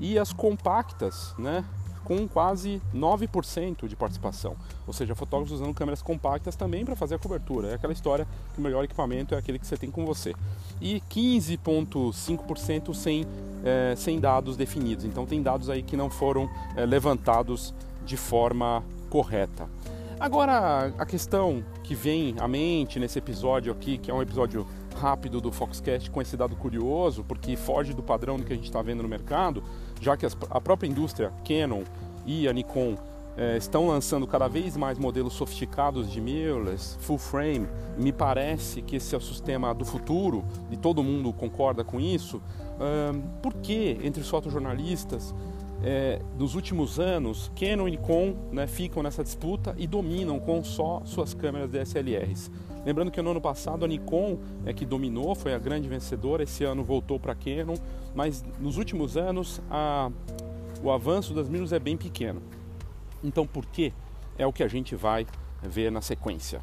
e 0.00 0.18
as 0.18 0.32
compactas, 0.32 1.34
né, 1.38 1.64
com 1.98 2.26
quase 2.28 2.80
9% 2.94 3.86
de 3.86 3.96
participação. 3.96 4.56
Ou 4.86 4.92
seja, 4.92 5.14
fotógrafos 5.14 5.60
usando 5.60 5.74
câmeras 5.74 6.02
compactas 6.02 6.56
também 6.56 6.84
para 6.84 6.96
fazer 6.96 7.16
a 7.16 7.18
cobertura. 7.18 7.68
É 7.68 7.74
aquela 7.74 7.92
história 7.92 8.26
que 8.54 8.60
o 8.60 8.62
melhor 8.62 8.84
equipamento 8.84 9.34
é 9.34 9.38
aquele 9.38 9.58
que 9.58 9.66
você 9.66 9.76
tem 9.76 9.90
com 9.90 10.04
você. 10.06 10.34
E 10.80 11.02
15,5% 11.10 12.94
sem, 12.94 13.26
é, 13.64 13.94
sem 13.96 14.20
dados 14.20 14.56
definidos. 14.56 15.04
Então 15.04 15.26
tem 15.26 15.42
dados 15.42 15.68
aí 15.68 15.82
que 15.82 15.96
não 15.96 16.08
foram 16.10 16.48
é, 16.76 16.86
levantados 16.86 17.74
de 18.04 18.16
forma 18.16 18.82
correta. 19.10 19.68
Agora, 20.20 20.92
a 20.98 21.06
questão 21.06 21.62
que 21.84 21.94
vem 21.94 22.34
à 22.40 22.48
mente 22.48 22.98
nesse 22.98 23.20
episódio 23.20 23.72
aqui, 23.72 23.98
que 23.98 24.10
é 24.10 24.14
um 24.14 24.20
episódio 24.20 24.66
rápido 24.98 25.40
do 25.40 25.52
Foxcast 25.52 26.10
com 26.10 26.20
esse 26.20 26.36
dado 26.36 26.56
curioso, 26.56 27.22
porque 27.22 27.56
foge 27.56 27.94
do 27.94 28.02
padrão 28.02 28.36
do 28.36 28.44
que 28.44 28.52
a 28.52 28.56
gente 28.56 28.66
está 28.66 28.82
vendo 28.82 29.02
no 29.02 29.08
mercado, 29.08 29.62
já 30.00 30.16
que 30.16 30.26
a 30.26 30.60
própria 30.60 30.88
indústria 30.88 31.32
Canon 31.46 31.82
e 32.26 32.48
a 32.48 32.52
Nikon 32.52 32.96
é, 33.36 33.56
estão 33.56 33.86
lançando 33.86 34.26
cada 34.26 34.48
vez 34.48 34.76
mais 34.76 34.98
modelos 34.98 35.32
sofisticados 35.34 36.10
de 36.10 36.20
mirrorless, 36.20 36.96
full 37.00 37.18
frame. 37.18 37.68
Me 37.96 38.12
parece 38.12 38.82
que 38.82 38.96
esse 38.96 39.14
é 39.14 39.18
o 39.18 39.20
sistema 39.20 39.72
do 39.72 39.84
futuro 39.84 40.44
e 40.70 40.76
todo 40.76 41.02
mundo 41.02 41.32
concorda 41.32 41.84
com 41.84 42.00
isso. 42.00 42.42
por 43.42 43.54
que 43.54 43.98
entre 44.02 44.22
os 44.22 44.28
fotojornalistas 44.28 45.34
é, 45.82 46.20
nos 46.36 46.54
últimos 46.54 46.98
anos, 46.98 47.52
Canon 47.54 47.86
e 47.86 47.92
Nikon 47.92 48.34
né, 48.50 48.66
ficam 48.66 49.02
nessa 49.02 49.22
disputa 49.22 49.74
e 49.78 49.86
dominam 49.86 50.40
com 50.40 50.62
só 50.64 51.02
suas 51.04 51.34
câmeras 51.34 51.70
DSLRs. 51.70 52.50
Lembrando 52.84 53.10
que 53.10 53.22
no 53.22 53.30
ano 53.30 53.40
passado 53.40 53.84
a 53.84 53.88
Nikon 53.88 54.38
é 54.64 54.72
que 54.72 54.84
dominou, 54.84 55.34
foi 55.34 55.54
a 55.54 55.58
grande 55.58 55.88
vencedora, 55.88 56.42
esse 56.42 56.64
ano 56.64 56.82
voltou 56.82 57.20
para 57.20 57.32
a 57.32 57.36
Canon, 57.36 57.76
mas 58.14 58.44
nos 58.58 58.76
últimos 58.76 59.16
anos 59.16 59.60
a, 59.70 60.10
o 60.82 60.90
avanço 60.90 61.32
das 61.32 61.48
mirrorless 61.48 61.74
é 61.74 61.78
bem 61.78 61.96
pequeno. 61.96 62.42
Então 63.22 63.46
por 63.46 63.64
que? 63.66 63.92
É 64.36 64.46
o 64.46 64.52
que 64.52 64.62
a 64.62 64.68
gente 64.68 64.96
vai 64.96 65.26
ver 65.62 65.90
na 65.92 66.00
sequência. 66.00 66.60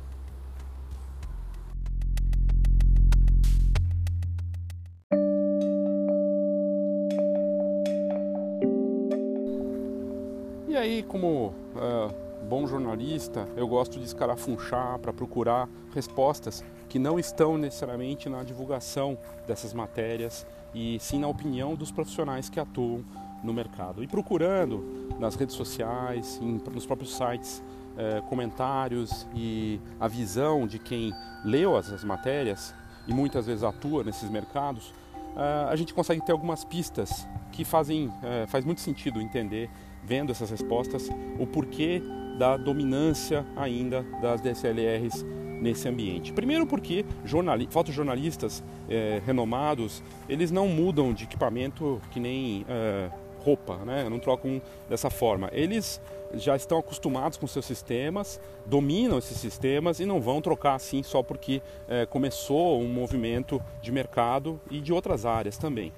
Como 11.16 11.54
uh, 11.76 12.14
bom 12.44 12.68
jornalista, 12.68 13.48
eu 13.56 13.66
gosto 13.70 13.98
de 13.98 14.04
escarafunchar 14.04 15.00
para 15.00 15.14
procurar 15.14 15.70
respostas 15.94 16.62
que 16.90 17.00
não 17.00 17.18
estão 17.18 17.58
necessariamente 17.58 18.28
na 18.28 18.44
divulgação 18.44 19.18
dessas 19.48 19.74
matérias 19.74 20.46
e 20.74 20.98
sim 21.00 21.18
na 21.18 21.30
opinião 21.30 21.74
dos 21.74 21.90
profissionais 21.90 22.50
que 22.50 22.60
atuam 22.60 23.02
no 23.42 23.54
mercado. 23.54 24.04
E 24.04 24.08
procurando 24.08 25.08
nas 25.18 25.36
redes 25.36 25.56
sociais, 25.56 26.38
em, 26.42 26.62
nos 26.70 26.86
próprios 26.86 27.16
sites, 27.16 27.64
eh, 27.98 28.22
comentários 28.28 29.26
e 29.34 29.80
a 29.98 30.10
visão 30.10 30.68
de 30.68 30.80
quem 30.80 31.14
leu 31.46 31.78
essas 31.78 32.04
matérias 32.04 32.76
e 33.08 33.14
muitas 33.14 33.46
vezes 33.46 33.64
atua 33.64 34.04
nesses 34.04 34.30
mercados, 34.30 34.94
eh, 35.38 35.68
a 35.70 35.76
gente 35.78 35.94
consegue 35.94 36.20
ter 36.26 36.34
algumas 36.34 36.66
pistas 36.66 37.26
que 37.54 37.64
fazem 37.64 38.12
faz 38.50 38.66
muito 38.66 38.82
sentido 38.82 39.22
entender 39.22 39.70
vendo 40.06 40.32
essas 40.32 40.50
respostas 40.50 41.10
o 41.40 41.48
porquê 41.48 42.02
da 42.38 42.58
dominância 42.58 43.46
ainda 43.56 44.04
das 44.22 44.42
DSLRs 44.42 45.26
nesse 45.62 45.88
ambiente. 45.88 46.34
Primeiro 46.34 46.66
porque 46.68 47.06
jornali 47.24 47.68
fotojornalistas 47.70 48.64
é, 48.90 49.22
renomados, 49.26 50.04
eles 50.28 50.52
não 50.52 50.68
mudam 50.68 51.14
de 51.14 51.24
equipamento 51.24 52.02
que 52.12 52.20
nem 52.20 52.66
é, 52.68 53.10
roupa, 53.40 53.78
né? 53.86 54.08
não 54.10 54.20
trocam 54.20 54.62
dessa 54.90 55.10
forma. 55.10 55.50
Eles 55.54 56.02
já 56.34 56.56
estão 56.56 56.80
acostumados 56.80 57.38
com 57.38 57.48
seus 57.48 57.66
sistemas, 57.66 58.42
dominam 58.66 59.18
esses 59.18 59.38
sistemas 59.38 60.00
e 60.00 60.06
não 60.06 60.20
vão 60.20 60.42
trocar 60.42 60.76
assim 60.76 61.02
só 61.04 61.24
porque 61.24 61.62
é, 61.88 62.06
começou 62.06 62.82
um 62.82 62.88
movimento 62.88 63.62
de 63.82 63.92
mercado 63.92 64.60
e 64.70 64.82
de 64.82 64.92
outras 64.92 65.26
áreas 65.26 65.58
também. 65.58 65.94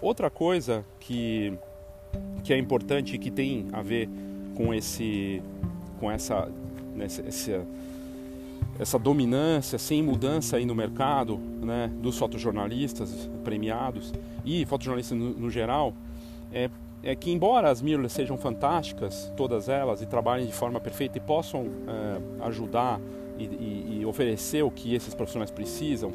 outra 0.00 0.30
coisa 0.30 0.84
que, 1.00 1.58
que 2.42 2.52
é 2.52 2.58
importante 2.58 3.14
e 3.14 3.18
que 3.18 3.30
tem 3.30 3.66
a 3.72 3.82
ver 3.82 4.08
com 4.54 4.72
esse 4.72 5.42
com 6.00 6.10
essa, 6.10 6.48
essa, 7.00 7.66
essa 8.78 8.98
dominância 8.98 9.78
sem 9.78 10.02
mudança 10.02 10.56
aí 10.56 10.64
no 10.64 10.74
mercado 10.74 11.38
né, 11.60 11.90
dos 12.00 12.16
fotojornalistas 12.16 13.28
premiados 13.42 14.12
e 14.44 14.64
fotojornalistas 14.64 15.18
no, 15.18 15.30
no 15.30 15.50
geral 15.50 15.92
é, 16.52 16.70
é, 17.02 17.14
que 17.14 17.30
embora 17.30 17.70
as 17.70 17.82
mirrorless 17.82 18.14
sejam 18.14 18.36
fantásticas 18.36 19.32
todas 19.36 19.68
elas 19.68 20.02
e 20.02 20.06
trabalhem 20.06 20.46
de 20.46 20.52
forma 20.52 20.80
perfeita 20.80 21.18
e 21.18 21.20
possam 21.20 21.66
é, 21.86 22.46
ajudar 22.46 23.00
e, 23.38 23.44
e, 23.44 23.98
e, 24.00 24.06
oferecer 24.06 24.62
o 24.62 24.70
que 24.70 24.94
esses 24.94 25.14
profissionais 25.14 25.50
precisam 25.50 26.12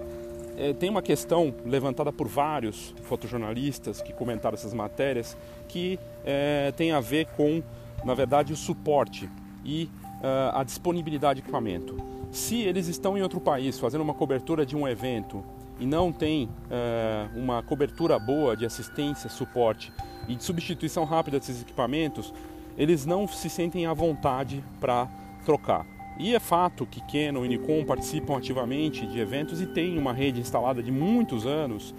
é, 0.57 0.73
tem 0.73 0.89
uma 0.89 1.01
questão 1.01 1.53
levantada 1.65 2.11
por 2.11 2.27
vários 2.27 2.93
fotojornalistas 3.03 4.01
que 4.01 4.13
comentaram 4.13 4.55
essas 4.55 4.73
matérias 4.73 5.37
que 5.67 5.99
é, 6.25 6.71
tem 6.75 6.91
a 6.91 6.99
ver 6.99 7.27
com 7.35 7.63
na 8.03 8.13
verdade, 8.13 8.53
o 8.53 8.55
suporte 8.55 9.29
e 9.63 9.89
uh, 10.21 10.55
a 10.57 10.63
disponibilidade 10.63 11.39
de 11.39 11.45
equipamento. 11.45 11.97
Se 12.31 12.61
eles 12.61 12.87
estão 12.87 13.17
em 13.17 13.21
outro 13.21 13.39
país 13.39 13.79
fazendo 13.79 14.01
uma 14.01 14.13
cobertura 14.13 14.65
de 14.65 14.75
um 14.75 14.87
evento 14.87 15.43
e 15.79 15.85
não 15.85 16.11
tem 16.11 16.45
uh, 16.45 17.39
uma 17.39 17.63
cobertura 17.63 18.19
boa 18.19 18.57
de 18.57 18.65
assistência, 18.65 19.29
suporte 19.29 19.91
e 20.27 20.35
de 20.35 20.43
substituição 20.43 21.05
rápida 21.05 21.39
desses 21.39 21.61
equipamentos, 21.61 22.33
eles 22.77 23.05
não 23.05 23.27
se 23.27 23.49
sentem 23.49 23.85
à 23.85 23.93
vontade 23.93 24.63
para 24.79 25.07
trocar. 25.45 25.92
E 26.17 26.35
é 26.35 26.39
fato 26.39 26.85
que 26.85 27.01
Canon 27.01 27.45
e 27.45 27.47
Nikon 27.47 27.83
participam 27.85 28.37
ativamente 28.37 29.05
de 29.07 29.19
eventos 29.19 29.61
e 29.61 29.65
têm 29.65 29.97
uma 29.97 30.13
rede 30.13 30.39
instalada 30.39 30.81
de 30.81 30.91
muitos 30.91 31.45
anos 31.45 31.93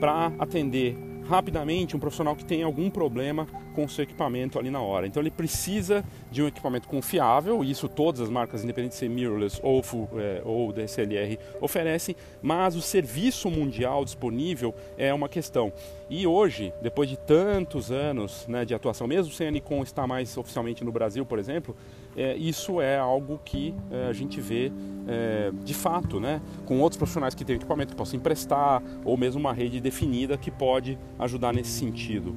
para 0.00 0.32
atender 0.38 0.96
rapidamente 1.28 1.94
um 1.94 2.00
profissional 2.00 2.34
que 2.34 2.44
tem 2.44 2.62
algum 2.62 2.88
problema 2.88 3.46
com 3.74 3.84
o 3.84 3.88
seu 3.88 4.02
equipamento 4.02 4.58
ali 4.58 4.70
na 4.70 4.80
hora. 4.80 5.06
Então 5.06 5.22
ele 5.22 5.30
precisa 5.30 6.02
de 6.30 6.42
um 6.42 6.48
equipamento 6.48 6.88
confiável, 6.88 7.62
e 7.62 7.70
isso 7.70 7.86
todas 7.86 8.22
as 8.22 8.30
marcas, 8.30 8.64
independente 8.64 8.92
de 8.92 8.96
ser 8.96 9.10
mirrorless 9.10 9.60
ou, 9.62 9.82
é, 10.16 10.40
ou 10.44 10.72
DSLR, 10.72 11.38
oferecem, 11.60 12.16
mas 12.40 12.74
o 12.74 12.80
serviço 12.80 13.50
mundial 13.50 14.04
disponível 14.04 14.74
é 14.96 15.12
uma 15.12 15.28
questão. 15.28 15.70
E 16.08 16.26
hoje, 16.26 16.72
depois 16.80 17.08
de 17.10 17.18
tantos 17.18 17.92
anos 17.92 18.46
né, 18.48 18.64
de 18.64 18.74
atuação, 18.74 19.06
mesmo 19.06 19.32
sem 19.32 19.48
a 19.48 19.50
Nikon 19.50 19.82
estar 19.82 20.06
mais 20.06 20.36
oficialmente 20.38 20.82
no 20.82 20.90
Brasil, 20.90 21.26
por 21.26 21.38
exemplo, 21.38 21.76
é, 22.18 22.36
isso 22.36 22.80
é 22.80 22.98
algo 22.98 23.40
que 23.44 23.72
é, 23.90 24.08
a 24.08 24.12
gente 24.12 24.40
vê 24.40 24.72
é, 25.06 25.52
de 25.64 25.72
fato, 25.72 26.18
né, 26.18 26.42
com 26.66 26.80
outros 26.80 26.98
profissionais 26.98 27.34
que 27.34 27.44
têm 27.44 27.56
equipamento 27.56 27.92
que 27.92 27.96
possam 27.96 28.18
emprestar, 28.18 28.82
ou 29.04 29.16
mesmo 29.16 29.40
uma 29.40 29.52
rede 29.52 29.80
definida 29.80 30.36
que 30.36 30.50
pode 30.50 30.98
ajudar 31.18 31.54
nesse 31.54 31.70
sentido. 31.70 32.34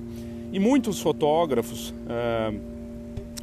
E 0.53 0.59
muitos 0.59 1.01
fotógrafos 1.01 1.93
é, 2.07 2.53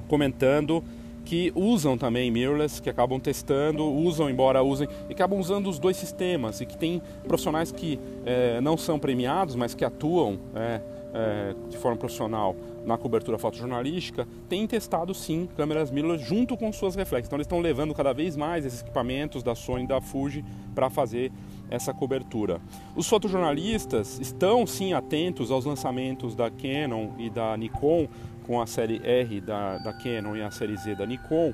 comentando 0.07 0.83
que 1.25 1.53
usam 1.55 1.99
também 1.99 2.31
mirrorless, 2.31 2.81
que 2.81 2.89
acabam 2.89 3.21
testando, 3.21 3.85
usam, 3.85 4.31
embora 4.31 4.63
usem, 4.63 4.89
e 5.11 5.13
acabam 5.13 5.39
usando 5.39 5.69
os 5.69 5.79
dois 5.79 5.97
sistemas, 5.97 6.63
e 6.63 6.67
que 6.67 6.79
tem 6.79 7.03
profissionais 7.27 7.71
que 7.71 8.01
é, 8.25 8.63
não 8.63 8.79
são 8.79 8.99
premiados, 8.99 9.55
mas 9.55 9.75
que 9.75 9.85
atuam 9.85 10.39
é, 10.55 10.81
é, 11.13 11.55
de 11.69 11.77
forma 11.77 11.99
profissional 11.99 12.57
na 12.89 12.97
cobertura 12.97 13.37
fotojornalística, 13.37 14.27
têm 14.49 14.67
testado 14.67 15.13
sim 15.13 15.47
câmeras 15.55 15.91
mirrorless 15.91 16.25
junto 16.25 16.57
com 16.57 16.73
suas 16.73 16.97
reflexes. 16.97 17.29
Então 17.29 17.37
eles 17.37 17.45
estão 17.45 17.61
levando 17.61 17.95
cada 17.95 18.15
vez 18.15 18.35
mais 18.35 18.65
esses 18.65 18.81
equipamentos 18.81 19.43
da 19.43 19.55
Sony 19.55 19.85
e 19.85 19.87
da 19.87 20.01
Fuji 20.01 20.43
para 20.75 20.89
fazer 20.89 21.31
essa 21.71 21.93
cobertura. 21.93 22.61
Os 22.97 23.07
fotojornalistas 23.07 24.19
estão 24.19 24.67
sim 24.67 24.95
atentos 24.95 25.51
aos 25.51 25.67
lançamentos 25.67 26.35
da 26.35 26.51
Canon 26.51 27.11
e 27.19 27.29
da 27.29 27.55
Nikon 27.59 28.09
com 28.47 28.59
a 28.59 28.67
série 28.67 28.99
R 29.05 29.43
da, 29.43 29.77
da 29.77 29.93
Canon 29.93 30.35
e 30.35 30.43
a 30.43 30.51
série 30.51 30.75
Z 30.75 30.95
da 30.95 31.05
Nikon, 31.05 31.53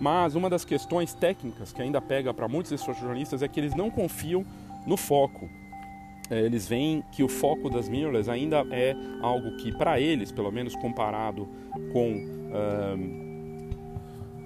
mas 0.00 0.36
uma 0.36 0.48
das 0.48 0.64
questões 0.64 1.12
técnicas 1.12 1.72
que 1.72 1.82
ainda 1.82 2.00
pega 2.00 2.32
para 2.32 2.46
muitos 2.46 2.70
desses 2.70 2.86
fotojornalistas 2.86 3.42
é 3.42 3.48
que 3.48 3.58
eles 3.58 3.74
não 3.74 3.90
confiam 3.90 4.46
no 4.86 4.96
foco. 4.96 5.50
É, 6.30 6.40
eles 6.40 6.66
veem 6.68 7.04
que 7.12 7.22
o 7.22 7.28
foco 7.28 7.70
das 7.70 7.88
mirrorless 7.88 8.28
ainda 8.28 8.66
é 8.70 8.94
algo 9.20 9.56
que, 9.56 9.72
para 9.72 10.00
eles, 10.00 10.32
pelo 10.32 10.50
menos 10.50 10.74
comparado 10.76 11.48
com, 11.92 12.14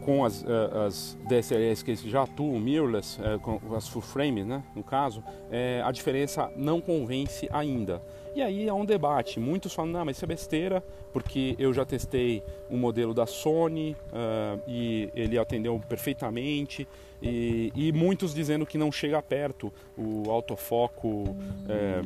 com 0.04 0.24
as, 0.24 0.42
uh, 0.42 0.46
as 0.86 1.16
DSLRs 1.28 1.82
que 1.82 1.94
já 1.94 2.22
atuam 2.22 2.58
mirrorless, 2.58 3.18
uh, 3.20 3.38
com 3.38 3.60
as 3.74 3.88
full 3.88 4.02
frame, 4.02 4.44
né, 4.44 4.62
no 4.74 4.82
caso, 4.82 5.20
uh, 5.20 5.84
a 5.84 5.92
diferença 5.92 6.50
não 6.56 6.80
convence 6.80 7.48
ainda. 7.52 8.02
E 8.34 8.42
aí 8.42 8.68
há 8.68 8.74
um 8.74 8.84
debate. 8.84 9.40
Muitos 9.40 9.74
falam, 9.74 9.90
não, 9.90 10.04
mas 10.04 10.16
isso 10.16 10.24
é 10.24 10.28
besteira, 10.28 10.84
porque 11.12 11.56
eu 11.58 11.72
já 11.72 11.84
testei 11.84 12.42
um 12.70 12.76
modelo 12.76 13.12
da 13.12 13.26
Sony 13.26 13.96
uh, 14.12 14.60
e 14.68 15.10
ele 15.14 15.36
atendeu 15.36 15.80
perfeitamente. 15.88 16.86
E, 17.22 17.70
e, 17.74 17.92
muitos 17.92 18.32
dizendo 18.32 18.64
que 18.64 18.78
não 18.78 18.90
chega 18.90 19.20
perto 19.20 19.70
o 19.98 20.30
autofoco. 20.30 21.36
É, 21.68 22.00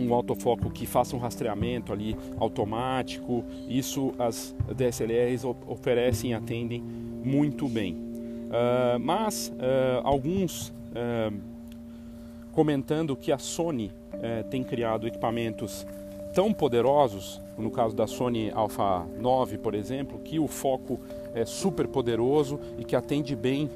um 0.00 0.12
autofoco 0.14 0.70
que 0.70 0.86
faça 0.86 1.16
um 1.16 1.18
rastreamento 1.18 1.92
ali 1.92 2.16
automático. 2.38 3.44
Isso 3.68 4.12
as 4.18 4.54
DSLRs 4.74 5.44
oferecem 5.66 6.30
e 6.30 6.34
atendem 6.34 6.82
muito 6.82 7.68
bem. 7.68 7.94
Uh, 7.94 9.00
mas 9.00 9.48
uh, 9.48 10.00
alguns 10.04 10.68
uh, 10.68 11.36
comentando 12.52 13.16
que 13.16 13.30
a 13.32 13.38
Sony 13.38 13.92
é, 14.22 14.42
tem 14.44 14.64
criado 14.64 15.06
equipamentos 15.06 15.86
tão 16.34 16.54
poderosos, 16.54 17.38
no 17.58 17.70
caso 17.70 17.94
da 17.94 18.06
Sony 18.06 18.50
Alpha 18.50 19.06
9, 19.20 19.58
por 19.58 19.74
exemplo, 19.74 20.18
que 20.20 20.38
o 20.38 20.48
foco 20.48 20.98
é 21.34 21.44
super 21.44 21.86
poderoso 21.86 22.58
e 22.78 22.84
que 22.84 22.96
atende 22.96 23.36
bem, 23.36 23.68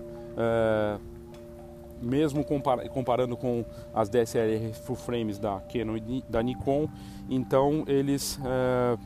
mesmo 2.01 2.45
comparando 2.45 3.37
com 3.37 3.65
as 3.95 4.09
DSLR 4.09 4.73
full 4.73 4.97
frames 4.97 5.39
da 5.39 5.61
Canon 5.61 5.97
e 5.97 6.25
da 6.29 6.43
Nikon. 6.43 6.89
Então 7.29 7.85
eles 7.87 8.39
é, 8.45 8.99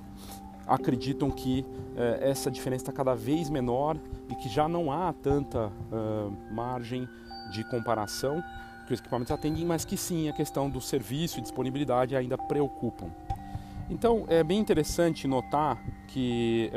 acreditam 0.66 1.30
que 1.30 1.64
é, 1.96 2.30
essa 2.30 2.50
diferença 2.50 2.82
está 2.82 2.92
cada 2.92 3.14
vez 3.14 3.50
menor 3.50 3.96
e 4.30 4.34
que 4.36 4.48
já 4.48 4.68
não 4.68 4.90
há 4.92 5.12
tanta 5.12 5.70
é, 5.92 6.52
margem 6.54 7.08
de 7.52 7.64
comparação 7.64 8.42
que 8.86 8.92
os 8.92 9.00
equipamentos 9.00 9.32
atendem, 9.32 9.64
mas 9.64 9.84
que 9.84 9.96
sim 9.96 10.28
a 10.28 10.32
questão 10.32 10.68
do 10.68 10.80
serviço 10.80 11.38
e 11.38 11.42
disponibilidade 11.42 12.14
ainda 12.14 12.36
preocupam. 12.36 13.08
Então 13.88 14.24
é 14.28 14.42
bem 14.42 14.58
interessante 14.58 15.26
notar 15.26 15.82
que 16.08 16.70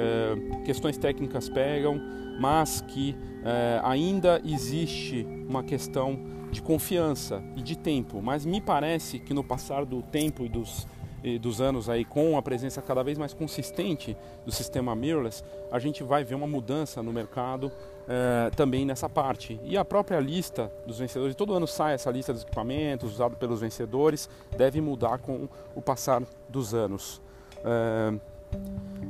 questões 0.66 0.98
técnicas 0.98 1.48
pegam, 1.50 2.00
mas 2.40 2.82
que 2.82 3.16
é, 3.44 3.80
ainda 3.84 4.42
existe 4.44 5.26
uma 5.48 5.64
questão 5.64 6.20
de 6.52 6.62
confiança 6.62 7.42
e 7.56 7.62
de 7.62 7.78
tempo. 7.78 8.22
Mas 8.22 8.46
me 8.46 8.62
parece 8.62 9.20
que 9.20 9.34
no 9.34 9.44
passar 9.44 9.86
do 9.86 10.02
tempo 10.02 10.46
e 10.46 10.50
dos, 10.50 10.88
e 11.24 11.38
dos 11.38 11.62
anos 11.62 11.90
aí, 11.90 12.06
com 12.06 12.38
a 12.38 12.42
presença 12.42 12.82
cada 12.82 13.04
vez 13.04 13.18
mais 13.18 13.34
consistente 13.34 14.16
do 14.46 14.52
sistema 14.52 14.96
mirrorless, 14.96 15.44
a 15.72 15.80
gente 15.80 16.04
vai 16.04 16.24
ver 16.24 16.36
uma 16.36 16.48
mudança 16.48 17.04
no 17.04 17.12
mercado 17.12 17.72
é, 18.08 18.50
também 18.52 18.86
nessa 18.86 19.10
parte. 19.10 19.60
E 19.64 19.78
a 19.78 19.84
própria 19.84 20.20
lista 20.20 20.72
dos 20.86 21.00
vencedores, 21.00 21.36
todo 21.36 21.54
ano 21.54 21.68
sai 21.68 21.94
essa 21.94 22.10
lista 22.10 22.34
dos 22.34 22.44
equipamentos 22.44 23.14
usado 23.14 23.36
pelos 23.36 23.62
vencedores, 23.62 24.30
deve 24.56 24.80
mudar 24.80 25.20
com 25.20 25.50
o 25.76 25.82
passar 25.82 26.24
dos 26.50 26.74
anos. 26.74 27.22
É, 27.64 28.14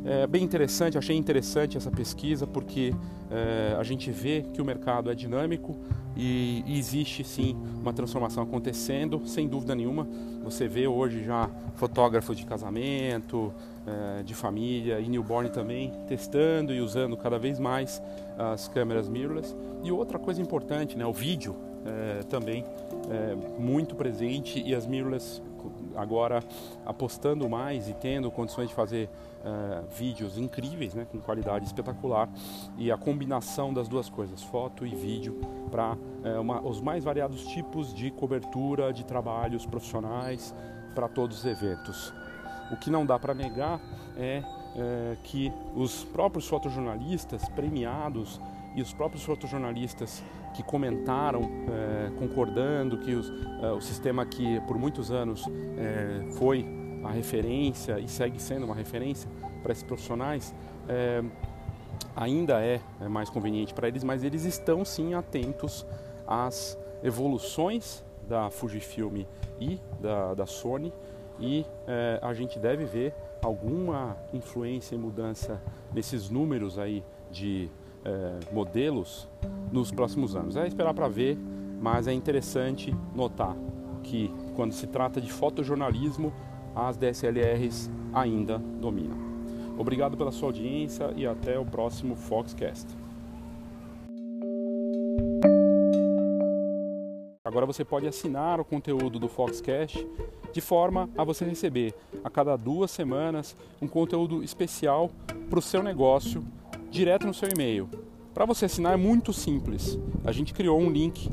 é 0.07 0.25
bem 0.25 0.41
interessante, 0.41 0.97
achei 0.97 1.17
interessante 1.17 1.75
essa 1.75 1.91
pesquisa 1.91 2.47
porque 2.47 2.95
é, 3.29 3.75
a 3.77 3.83
gente 3.83 4.09
vê 4.09 4.45
que 4.53 4.61
o 4.61 4.65
mercado 4.65 5.11
é 5.11 5.15
dinâmico 5.15 5.75
e, 6.15 6.63
e, 6.65 6.79
existe 6.79 7.25
sim 7.25 7.57
uma 7.81 7.91
transformação 7.91 8.41
acontecendo, 8.41 9.21
sem 9.27 9.49
dúvida 9.49 9.75
nenhuma. 9.75 10.07
Você 10.45 10.65
vê 10.65 10.87
hoje 10.87 11.25
já 11.25 11.49
fotógrafos 11.75 12.37
de 12.37 12.45
casamento, 12.45 13.53
é, 13.85 14.23
de 14.23 14.33
família 14.33 14.99
e 15.01 15.09
newborn 15.09 15.49
também 15.49 15.91
testando 16.07 16.73
e 16.73 16.79
usando 16.79 17.17
cada 17.17 17.37
vez 17.37 17.59
mais 17.59 18.01
as 18.37 18.69
câmeras 18.69 19.09
mirrorless. 19.09 19.53
E 19.83 19.91
outra 19.91 20.17
coisa 20.17 20.41
importante, 20.41 20.97
né, 20.97 21.05
o 21.05 21.13
vídeo 21.13 21.66
é, 21.85 22.23
também 22.23 22.63
é 23.09 23.35
muito 23.59 23.95
presente 23.95 24.61
e 24.61 24.75
as 24.75 24.85
mirrorless 24.85 25.41
agora 25.95 26.43
apostando 26.85 27.49
mais 27.49 27.89
e 27.89 27.93
tendo 27.93 28.29
condições 28.31 28.69
de 28.69 28.75
fazer 28.75 29.09
uh, 29.43 29.85
vídeos 29.97 30.37
incríveis, 30.37 30.93
né, 30.93 31.05
com 31.11 31.19
qualidade 31.19 31.65
espetacular 31.65 32.29
e 32.77 32.91
a 32.91 32.97
combinação 32.97 33.73
das 33.73 33.87
duas 33.87 34.07
coisas, 34.07 34.43
foto 34.43 34.85
e 34.85 34.95
vídeo, 34.95 35.41
para 35.71 35.97
os 36.63 36.79
mais 36.79 37.03
variados 37.03 37.45
tipos 37.47 37.93
de 37.93 38.11
cobertura 38.11 38.93
de 38.93 39.03
trabalhos 39.03 39.65
profissionais 39.65 40.53
para 40.93 41.07
todos 41.07 41.39
os 41.39 41.45
eventos. 41.45 42.13
O 42.71 42.77
que 42.77 42.89
não 42.89 43.05
dá 43.05 43.17
para 43.17 43.33
negar 43.33 43.79
é 44.17 44.43
que 45.23 45.51
os 45.75 46.03
próprios 46.03 46.47
fotojornalistas 46.47 47.47
premiados 47.49 48.39
e 48.75 48.81
os 48.81 48.93
próprios 48.93 49.23
fotojornalistas 49.23 50.21
que 50.57 50.63
comentaram, 50.63 51.41
é, 51.69 52.09
concordando 52.17 52.97
que 52.97 53.13
os, 53.13 53.31
é, 53.61 53.71
o 53.71 53.79
sistema 53.79 54.25
que 54.25 54.59
por 54.61 54.75
muitos 54.75 55.11
anos 55.11 55.45
é, 55.77 56.31
foi 56.31 56.65
a 57.03 57.11
referência 57.11 57.99
e 57.99 58.07
segue 58.07 58.41
sendo 58.41 58.65
uma 58.65 58.73
referência 58.73 59.29
para 59.61 59.71
esses 59.71 59.83
profissionais, 59.83 60.53
ainda 62.15 62.61
é, 62.61 62.81
é 62.99 63.07
mais 63.07 63.29
conveniente 63.29 63.73
para 63.73 63.87
eles, 63.87 64.03
mas 64.03 64.23
eles 64.23 64.45
estão 64.45 64.83
sim 64.83 65.13
atentos 65.13 65.85
às 66.25 66.77
evoluções 67.03 68.03
da 68.27 68.49
Fujifilm 68.49 69.25
e 69.59 69.79
da, 70.01 70.33
da 70.33 70.45
Sony 70.45 70.91
e 71.39 71.65
a 72.21 72.33
gente 72.33 72.57
deve 72.57 72.83
ver 72.85 73.13
alguma 73.43 74.17
influência 74.33 74.95
e 74.95 74.97
mudança 74.97 75.61
nesses 75.93 76.29
números 76.29 76.79
aí 76.79 77.03
de 77.29 77.69
é, 78.07 78.53
modelos 78.53 79.27
nos 79.71 79.91
próximos 79.91 80.35
anos. 80.35 80.55
É 80.55 80.65
esperar 80.65 80.93
para 80.93 81.09
ver, 81.09 81.37
mas 81.81 82.07
é 82.07 82.13
interessante 82.13 82.95
notar 83.13 83.55
que 84.01 84.33
quando 84.55 84.71
se 84.71 84.87
trata 84.87 85.19
de 85.19 85.31
fotojornalismo, 85.31 86.33
as 86.73 86.95
DSLRs 86.95 87.91
ainda 88.13 88.57
dominam. 88.57 89.17
Obrigado 89.77 90.15
pela 90.15 90.31
sua 90.31 90.49
audiência 90.49 91.13
e 91.15 91.27
até 91.27 91.59
o 91.59 91.65
próximo 91.65 92.15
Foxcast. 92.15 92.87
Agora 97.43 97.65
você 97.65 97.85
pode 97.85 98.07
assinar 98.07 98.59
o 98.59 98.65
conteúdo 98.65 99.19
do 99.19 99.27
Foxcast 99.27 100.05
de 100.51 100.61
forma 100.61 101.09
a 101.17 101.23
você 101.23 101.45
receber 101.45 101.93
a 102.23 102.29
cada 102.29 102.55
duas 102.55 102.91
semanas 102.91 103.55
um 103.81 103.87
conteúdo 103.87 104.43
especial 104.43 105.09
para 105.49 105.59
o 105.59 105.61
seu 105.61 105.81
negócio 105.81 106.43
direto 106.89 107.27
no 107.27 107.33
seu 107.33 107.49
e-mail. 107.49 107.89
Para 108.33 108.45
você 108.45 108.65
assinar 108.65 108.93
é 108.93 108.97
muito 108.97 109.33
simples. 109.33 109.99
A 110.23 110.31
gente 110.31 110.53
criou 110.53 110.79
um 110.79 110.89
link 110.89 111.29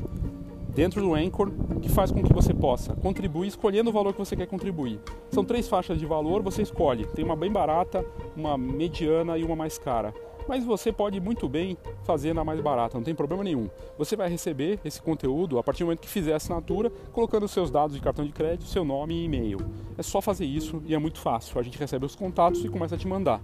dentro 0.73 1.01
do 1.01 1.13
Anchor 1.13 1.51
que 1.81 1.89
faz 1.89 2.11
com 2.11 2.21
que 2.21 2.33
você 2.33 2.53
possa 2.53 2.93
contribuir 2.95 3.47
escolhendo 3.47 3.89
o 3.89 3.93
valor 3.93 4.11
que 4.11 4.19
você 4.19 4.35
quer 4.35 4.47
contribuir. 4.47 4.99
São 5.31 5.45
três 5.45 5.67
faixas 5.67 5.97
de 5.97 6.05
valor, 6.05 6.41
você 6.41 6.61
escolhe. 6.61 7.05
Tem 7.07 7.23
uma 7.23 7.35
bem 7.35 7.51
barata, 7.51 8.05
uma 8.35 8.57
mediana 8.57 9.37
e 9.37 9.43
uma 9.43 9.55
mais 9.55 9.77
cara. 9.77 10.13
Mas 10.47 10.63
você 10.63 10.91
pode 10.91 11.19
muito 11.19 11.49
bem 11.49 11.75
fazer 12.03 12.33
na 12.33 12.43
mais 12.43 12.59
barata, 12.61 12.97
não 12.97 13.03
tem 13.03 13.15
problema 13.15 13.43
nenhum. 13.43 13.67
Você 13.97 14.15
vai 14.15 14.29
receber 14.29 14.79
esse 14.85 15.01
conteúdo 15.01 15.57
a 15.57 15.63
partir 15.63 15.83
do 15.83 15.87
momento 15.87 16.01
que 16.01 16.09
fizer 16.09 16.33
a 16.33 16.35
assinatura, 16.35 16.91
colocando 17.11 17.47
seus 17.47 17.71
dados 17.71 17.95
de 17.95 18.01
cartão 18.01 18.25
de 18.25 18.31
crédito, 18.31 18.65
seu 18.65 18.85
nome 18.85 19.15
e 19.15 19.25
e-mail. 19.25 19.59
É 19.97 20.03
só 20.03 20.21
fazer 20.21 20.45
isso 20.45 20.83
e 20.85 20.93
é 20.93 20.99
muito 20.99 21.19
fácil. 21.19 21.59
A 21.59 21.63
gente 21.63 21.79
recebe 21.79 22.05
os 22.05 22.15
contatos 22.15 22.63
e 22.63 22.69
começa 22.69 22.95
a 22.95 22.97
te 22.97 23.07
mandar. 23.07 23.41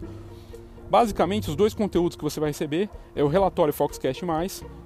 Basicamente, 0.91 1.49
os 1.49 1.55
dois 1.55 1.73
conteúdos 1.73 2.17
que 2.17 2.23
você 2.23 2.37
vai 2.37 2.49
receber 2.49 2.89
é 3.15 3.23
o 3.23 3.29
relatório 3.29 3.73
Foxcast+, 3.73 4.25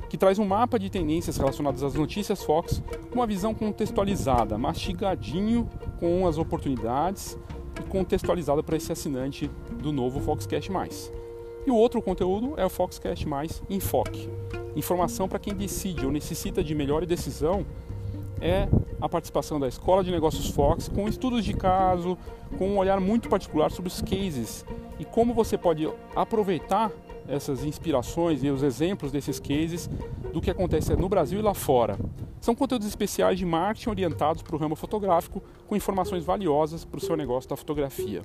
que 0.08 0.16
traz 0.16 0.38
um 0.38 0.46
mapa 0.46 0.78
de 0.78 0.88
tendências 0.88 1.36
relacionadas 1.36 1.82
às 1.82 1.96
notícias 1.96 2.44
Fox, 2.44 2.80
com 3.10 3.16
uma 3.16 3.26
visão 3.26 3.56
contextualizada, 3.56 4.56
mastigadinho 4.56 5.68
com 6.00 6.28
as 6.28 6.38
oportunidades 6.38 7.36
e 7.80 7.90
contextualizada 7.90 8.62
para 8.62 8.78
esse 8.78 8.92
assinante 8.92 9.50
do 9.82 9.92
novo 9.92 10.20
Foxcast+. 10.20 10.72
E 11.66 11.72
o 11.72 11.76
outro 11.76 12.00
conteúdo 12.04 12.54
é 12.56 12.64
o 12.64 12.70
Foxcast+, 12.70 13.26
Enfoque. 13.68 14.30
Informação 14.76 15.28
para 15.28 15.40
quem 15.40 15.56
decide 15.56 16.06
ou 16.06 16.12
necessita 16.12 16.64
de 16.64 16.76
melhor 16.76 17.04
decisão 17.08 17.66
é 18.40 18.68
a 19.00 19.10
participação 19.10 19.60
da 19.60 19.68
Escola 19.68 20.04
de 20.04 20.12
Negócios 20.12 20.50
Fox 20.50 20.88
com 20.88 21.08
estudos 21.08 21.44
de 21.44 21.54
caso, 21.54 22.18
com 22.58 22.70
um 22.70 22.78
olhar 22.78 23.00
muito 23.00 23.30
particular 23.30 23.72
sobre 23.72 23.90
os 23.90 24.02
cases 24.02 24.66
e 25.00 25.06
como 25.06 25.34
você 25.34 25.58
pode 25.58 25.90
aproveitar 26.16 26.92
essas 27.28 27.64
inspirações 27.64 28.44
e 28.44 28.50
os 28.50 28.64
exemplos 28.64 29.12
desses 29.12 29.40
cases 29.40 29.90
do 30.32 30.42
que 30.42 30.52
acontece 30.52 30.96
no 30.96 31.10
Brasil 31.10 31.40
e 31.40 31.42
lá 31.42 31.54
fora. 31.54 31.98
São 32.40 32.54
conteúdos 32.54 32.88
especiais 32.88 33.40
de 33.40 33.46
marketing 33.46 33.90
orientados 33.90 34.44
para 34.44 34.56
o 34.56 34.60
ramo 34.60 34.76
fotográfico 34.76 35.42
com 35.68 35.76
informações 35.76 36.24
valiosas 36.24 36.86
para 36.86 36.98
o 36.98 37.02
seu 37.02 37.18
negócio 37.18 37.50
da 37.50 37.56
fotografia. 37.56 38.22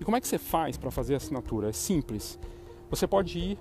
E 0.00 0.04
como 0.04 0.16
é 0.16 0.20
que 0.20 0.28
você 0.28 0.38
faz 0.38 0.76
para 0.76 0.90
fazer 0.90 1.14
a 1.14 1.16
assinatura? 1.16 1.68
É 1.68 1.72
simples. 1.72 2.38
Você 2.90 3.06
pode 3.06 3.38
ir 3.38 3.58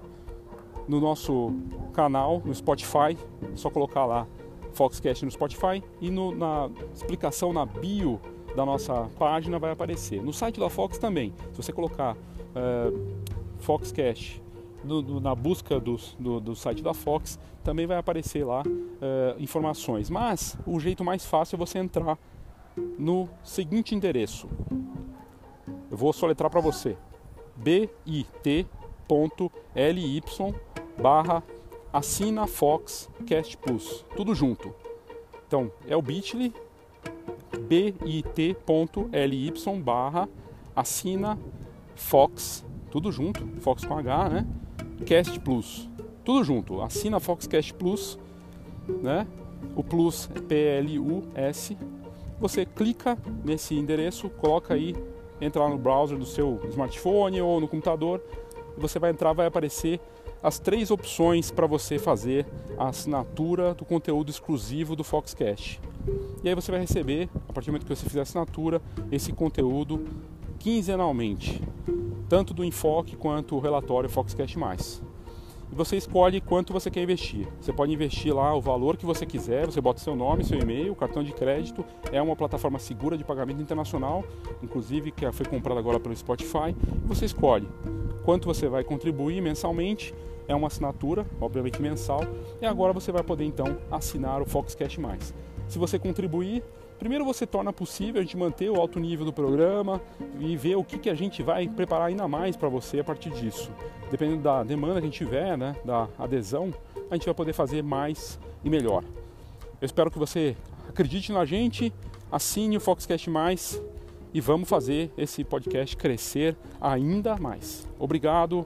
no 0.87 0.99
nosso 0.99 1.53
canal, 1.93 2.41
no 2.45 2.53
Spotify, 2.53 3.17
é 3.51 3.55
só 3.55 3.69
colocar 3.69 4.05
lá 4.05 4.27
Foxcast 4.73 5.23
no 5.25 5.31
Spotify 5.31 5.83
e 6.01 6.09
no, 6.09 6.33
na 6.33 6.69
explicação 6.93 7.53
na 7.53 7.65
bio 7.65 8.19
da 8.55 8.65
nossa 8.65 9.09
página 9.17 9.57
vai 9.57 9.71
aparecer. 9.71 10.21
No 10.21 10.33
site 10.33 10.59
da 10.59 10.69
Fox 10.69 10.97
também, 10.97 11.33
se 11.51 11.57
você 11.57 11.71
colocar 11.71 12.15
uh, 12.15 13.13
Foxcast 13.59 14.41
no, 14.83 15.01
no, 15.01 15.19
na 15.19 15.33
busca 15.33 15.79
do, 15.79 15.97
do, 16.19 16.39
do, 16.39 16.55
site 16.55 16.83
da 16.83 16.93
Fox, 16.93 17.39
também 17.63 17.87
vai 17.87 17.97
aparecer 17.97 18.45
lá 18.45 18.61
uh, 18.61 19.41
informações. 19.41 20.09
Mas 20.09 20.57
o 20.67 20.79
jeito 20.79 21.03
mais 21.03 21.25
fácil 21.25 21.55
é 21.55 21.57
você 21.57 21.79
entrar 21.79 22.17
no 22.97 23.29
seguinte 23.43 23.95
endereço. 23.95 24.47
Eu 25.89 25.97
vou 25.97 26.11
soletrar 26.11 26.49
para 26.49 26.59
você: 26.59 26.97
bit.ly 27.55 28.33
barra 31.01 31.43
assina 31.93 32.47
Fox 32.47 33.07
Cast 33.25 33.55
Plus, 33.57 34.03
tudo 34.15 34.33
junto. 34.33 34.73
Então 35.47 35.71
é 35.87 35.95
o 35.95 36.01
bit.ly 36.01 36.51
bit.ly 37.67 39.53
barra 39.83 40.27
assina 40.75 41.37
Fox, 41.95 42.65
tudo 42.89 43.11
junto, 43.11 43.45
Fox 43.61 43.85
com 43.85 43.95
H, 43.95 44.29
né? 44.29 44.47
Cast 45.05 45.39
Plus, 45.39 45.87
tudo 46.25 46.43
junto. 46.43 46.81
Assina 46.81 47.19
Fox 47.19 47.45
Cast 47.45 47.71
Plus, 47.75 48.17
né? 48.87 49.27
O 49.75 49.83
Plus 49.83 50.29
é 50.35 50.41
P-L-U-S. 50.41 51.77
Você 52.39 52.65
clica 52.65 53.17
nesse 53.45 53.75
endereço, 53.75 54.29
coloca 54.29 54.73
aí, 54.73 54.95
entra 55.39 55.61
lá 55.61 55.69
no 55.69 55.77
browser 55.77 56.17
do 56.17 56.25
seu 56.25 56.59
smartphone 56.69 57.41
ou 57.41 57.61
no 57.61 57.67
computador, 57.67 58.21
e 58.75 58.81
você 58.81 58.97
vai 58.97 59.11
entrar, 59.11 59.33
vai 59.33 59.45
aparecer 59.45 59.99
as 60.43 60.59
três 60.59 60.91
opções 60.91 61.49
para 61.49 61.65
você 61.65 61.97
fazer 61.97 62.45
a 62.77 62.89
assinatura 62.89 63.73
do 63.73 63.85
conteúdo 63.85 64.29
exclusivo 64.29 64.93
do 64.93 65.03
Foxcast. 65.03 65.79
E 66.43 66.49
aí 66.49 66.53
você 66.53 66.69
vai 66.69 66.81
receber, 66.81 67.29
a 67.47 67.53
partir 67.53 67.67
do 67.67 67.71
momento 67.71 67.85
que 67.87 67.95
você 67.95 68.05
fizer 68.05 68.19
a 68.19 68.23
assinatura, 68.23 68.81
esse 69.09 69.31
conteúdo 69.31 70.05
quinzenalmente, 70.59 71.61
tanto 72.27 72.53
do 72.53 72.63
enfoque 72.63 73.15
quanto 73.15 73.55
o 73.55 73.59
relatório 73.59 74.09
Foxcast+. 74.09 74.57
e 75.71 75.75
você 75.75 75.95
escolhe 75.95 76.41
quanto 76.41 76.73
você 76.73 76.91
quer 76.91 77.01
investir. 77.01 77.47
Você 77.61 77.71
pode 77.71 77.93
investir 77.93 78.35
lá 78.35 78.53
o 78.53 78.59
valor 78.59 78.97
que 78.97 79.05
você 79.05 79.25
quiser, 79.25 79.65
você 79.65 79.79
bota 79.79 80.01
seu 80.01 80.15
nome, 80.15 80.43
seu 80.43 80.59
e-mail, 80.59 80.93
cartão 80.93 81.23
de 81.23 81.31
crédito. 81.31 81.85
É 82.11 82.21
uma 82.21 82.35
plataforma 82.35 82.79
segura 82.79 83.17
de 83.17 83.23
pagamento 83.23 83.61
internacional, 83.61 84.25
inclusive 84.61 85.11
que 85.11 85.31
foi 85.31 85.45
comprada 85.45 85.79
agora 85.79 86.01
pelo 86.01 86.15
Spotify. 86.15 86.75
Você 87.05 87.25
escolhe 87.25 87.67
quanto 88.23 88.45
você 88.45 88.67
vai 88.67 88.83
contribuir 88.83 89.41
mensalmente. 89.41 90.13
É 90.47 90.55
uma 90.55 90.67
assinatura, 90.67 91.25
obviamente 91.39 91.81
mensal, 91.81 92.21
e 92.61 92.65
agora 92.65 92.93
você 92.93 93.11
vai 93.11 93.23
poder 93.23 93.45
então 93.45 93.77
assinar 93.91 94.41
o 94.41 94.45
Foxcast 94.45 94.99
Mais. 94.99 95.33
Se 95.67 95.77
você 95.77 95.97
contribuir, 95.97 96.63
Primeiro 97.03 97.25
você 97.25 97.45
torna 97.45 97.73
possível 97.73 98.21
a 98.21 98.23
gente 98.23 98.37
manter 98.37 98.69
o 98.69 98.79
alto 98.79 98.97
nível 98.97 99.25
do 99.25 99.33
programa 99.33 100.01
e 100.39 100.55
ver 100.55 100.77
o 100.77 100.85
que, 100.85 100.97
que 100.97 101.09
a 101.09 101.13
gente 101.13 101.43
vai 101.43 101.67
preparar 101.67 102.07
ainda 102.07 102.29
mais 102.29 102.55
para 102.55 102.69
você 102.69 103.01
a 103.01 103.03
partir 103.03 103.29
disso. 103.31 103.69
Dependendo 104.09 104.41
da 104.41 104.63
demanda 104.63 104.93
que 104.93 105.07
a 105.07 105.09
gente 105.09 105.17
tiver, 105.17 105.57
né, 105.57 105.75
da 105.83 106.07
adesão, 106.17 106.73
a 107.11 107.15
gente 107.15 107.25
vai 107.25 107.33
poder 107.33 107.51
fazer 107.51 107.83
mais 107.83 108.39
e 108.63 108.69
melhor. 108.69 109.03
Eu 109.81 109.85
espero 109.85 110.09
que 110.09 110.17
você 110.17 110.55
acredite 110.87 111.33
na 111.33 111.43
gente, 111.43 111.93
assine 112.31 112.77
o 112.77 112.79
Foxcast 112.79 113.29
Mais 113.29 113.81
e 114.33 114.39
vamos 114.39 114.69
fazer 114.69 115.11
esse 115.17 115.43
podcast 115.43 115.97
crescer 115.97 116.55
ainda 116.79 117.35
mais. 117.35 117.85
Obrigado 117.99 118.65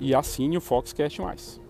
e 0.00 0.14
assine 0.14 0.56
o 0.56 0.60
Foxcast 0.60 1.20
Mais. 1.20 1.60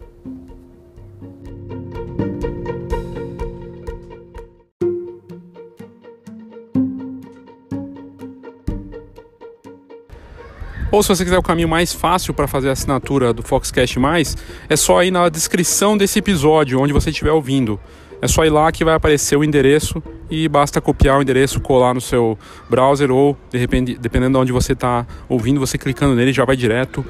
Ou 10.93 11.05
se 11.05 11.09
você 11.09 11.23
quiser 11.23 11.39
o 11.39 11.43
caminho 11.43 11.69
mais 11.69 11.93
fácil 11.93 12.35
para 12.35 12.49
fazer 12.49 12.69
a 12.69 12.73
assinatura 12.73 13.33
do 13.33 13.43
Foxcast 13.43 13.99
Mais, 13.99 14.37
é 14.69 14.75
só 14.75 15.03
ir 15.05 15.13
na 15.13 15.29
descrição 15.29 15.97
desse 15.97 16.19
episódio, 16.19 16.81
onde 16.81 16.93
você 16.93 17.11
estiver 17.11 17.31
ouvindo. 17.31 17.79
É 18.21 18.27
só 18.27 18.45
ir 18.45 18.51
lá 18.51 18.71
que 18.73 18.85
vai 18.85 18.95
aparecer 18.95 19.37
o 19.37 19.45
endereço 19.45 20.03
e 20.29 20.49
basta 20.49 20.81
copiar 20.81 21.19
o 21.19 21.23
endereço, 21.23 21.61
colar 21.61 21.95
no 21.95 22.01
seu 22.01 22.37
browser 22.69 23.11
ou, 23.11 23.37
de 23.51 23.57
repente, 23.57 23.97
dependendo 23.97 24.33
de 24.33 24.43
onde 24.43 24.53
você 24.53 24.73
está 24.73 25.07
ouvindo, 25.29 25.61
você 25.61 25.79
clicando 25.79 26.15
nele 26.15 26.33
já 26.33 26.45
vai 26.45 26.57
direto 26.57 27.07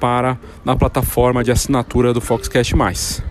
para 0.00 0.38
a 0.64 0.74
plataforma 0.74 1.44
de 1.44 1.52
assinatura 1.52 2.12
do 2.12 2.20
Foxcast 2.20 2.74
Mais. 2.74 3.22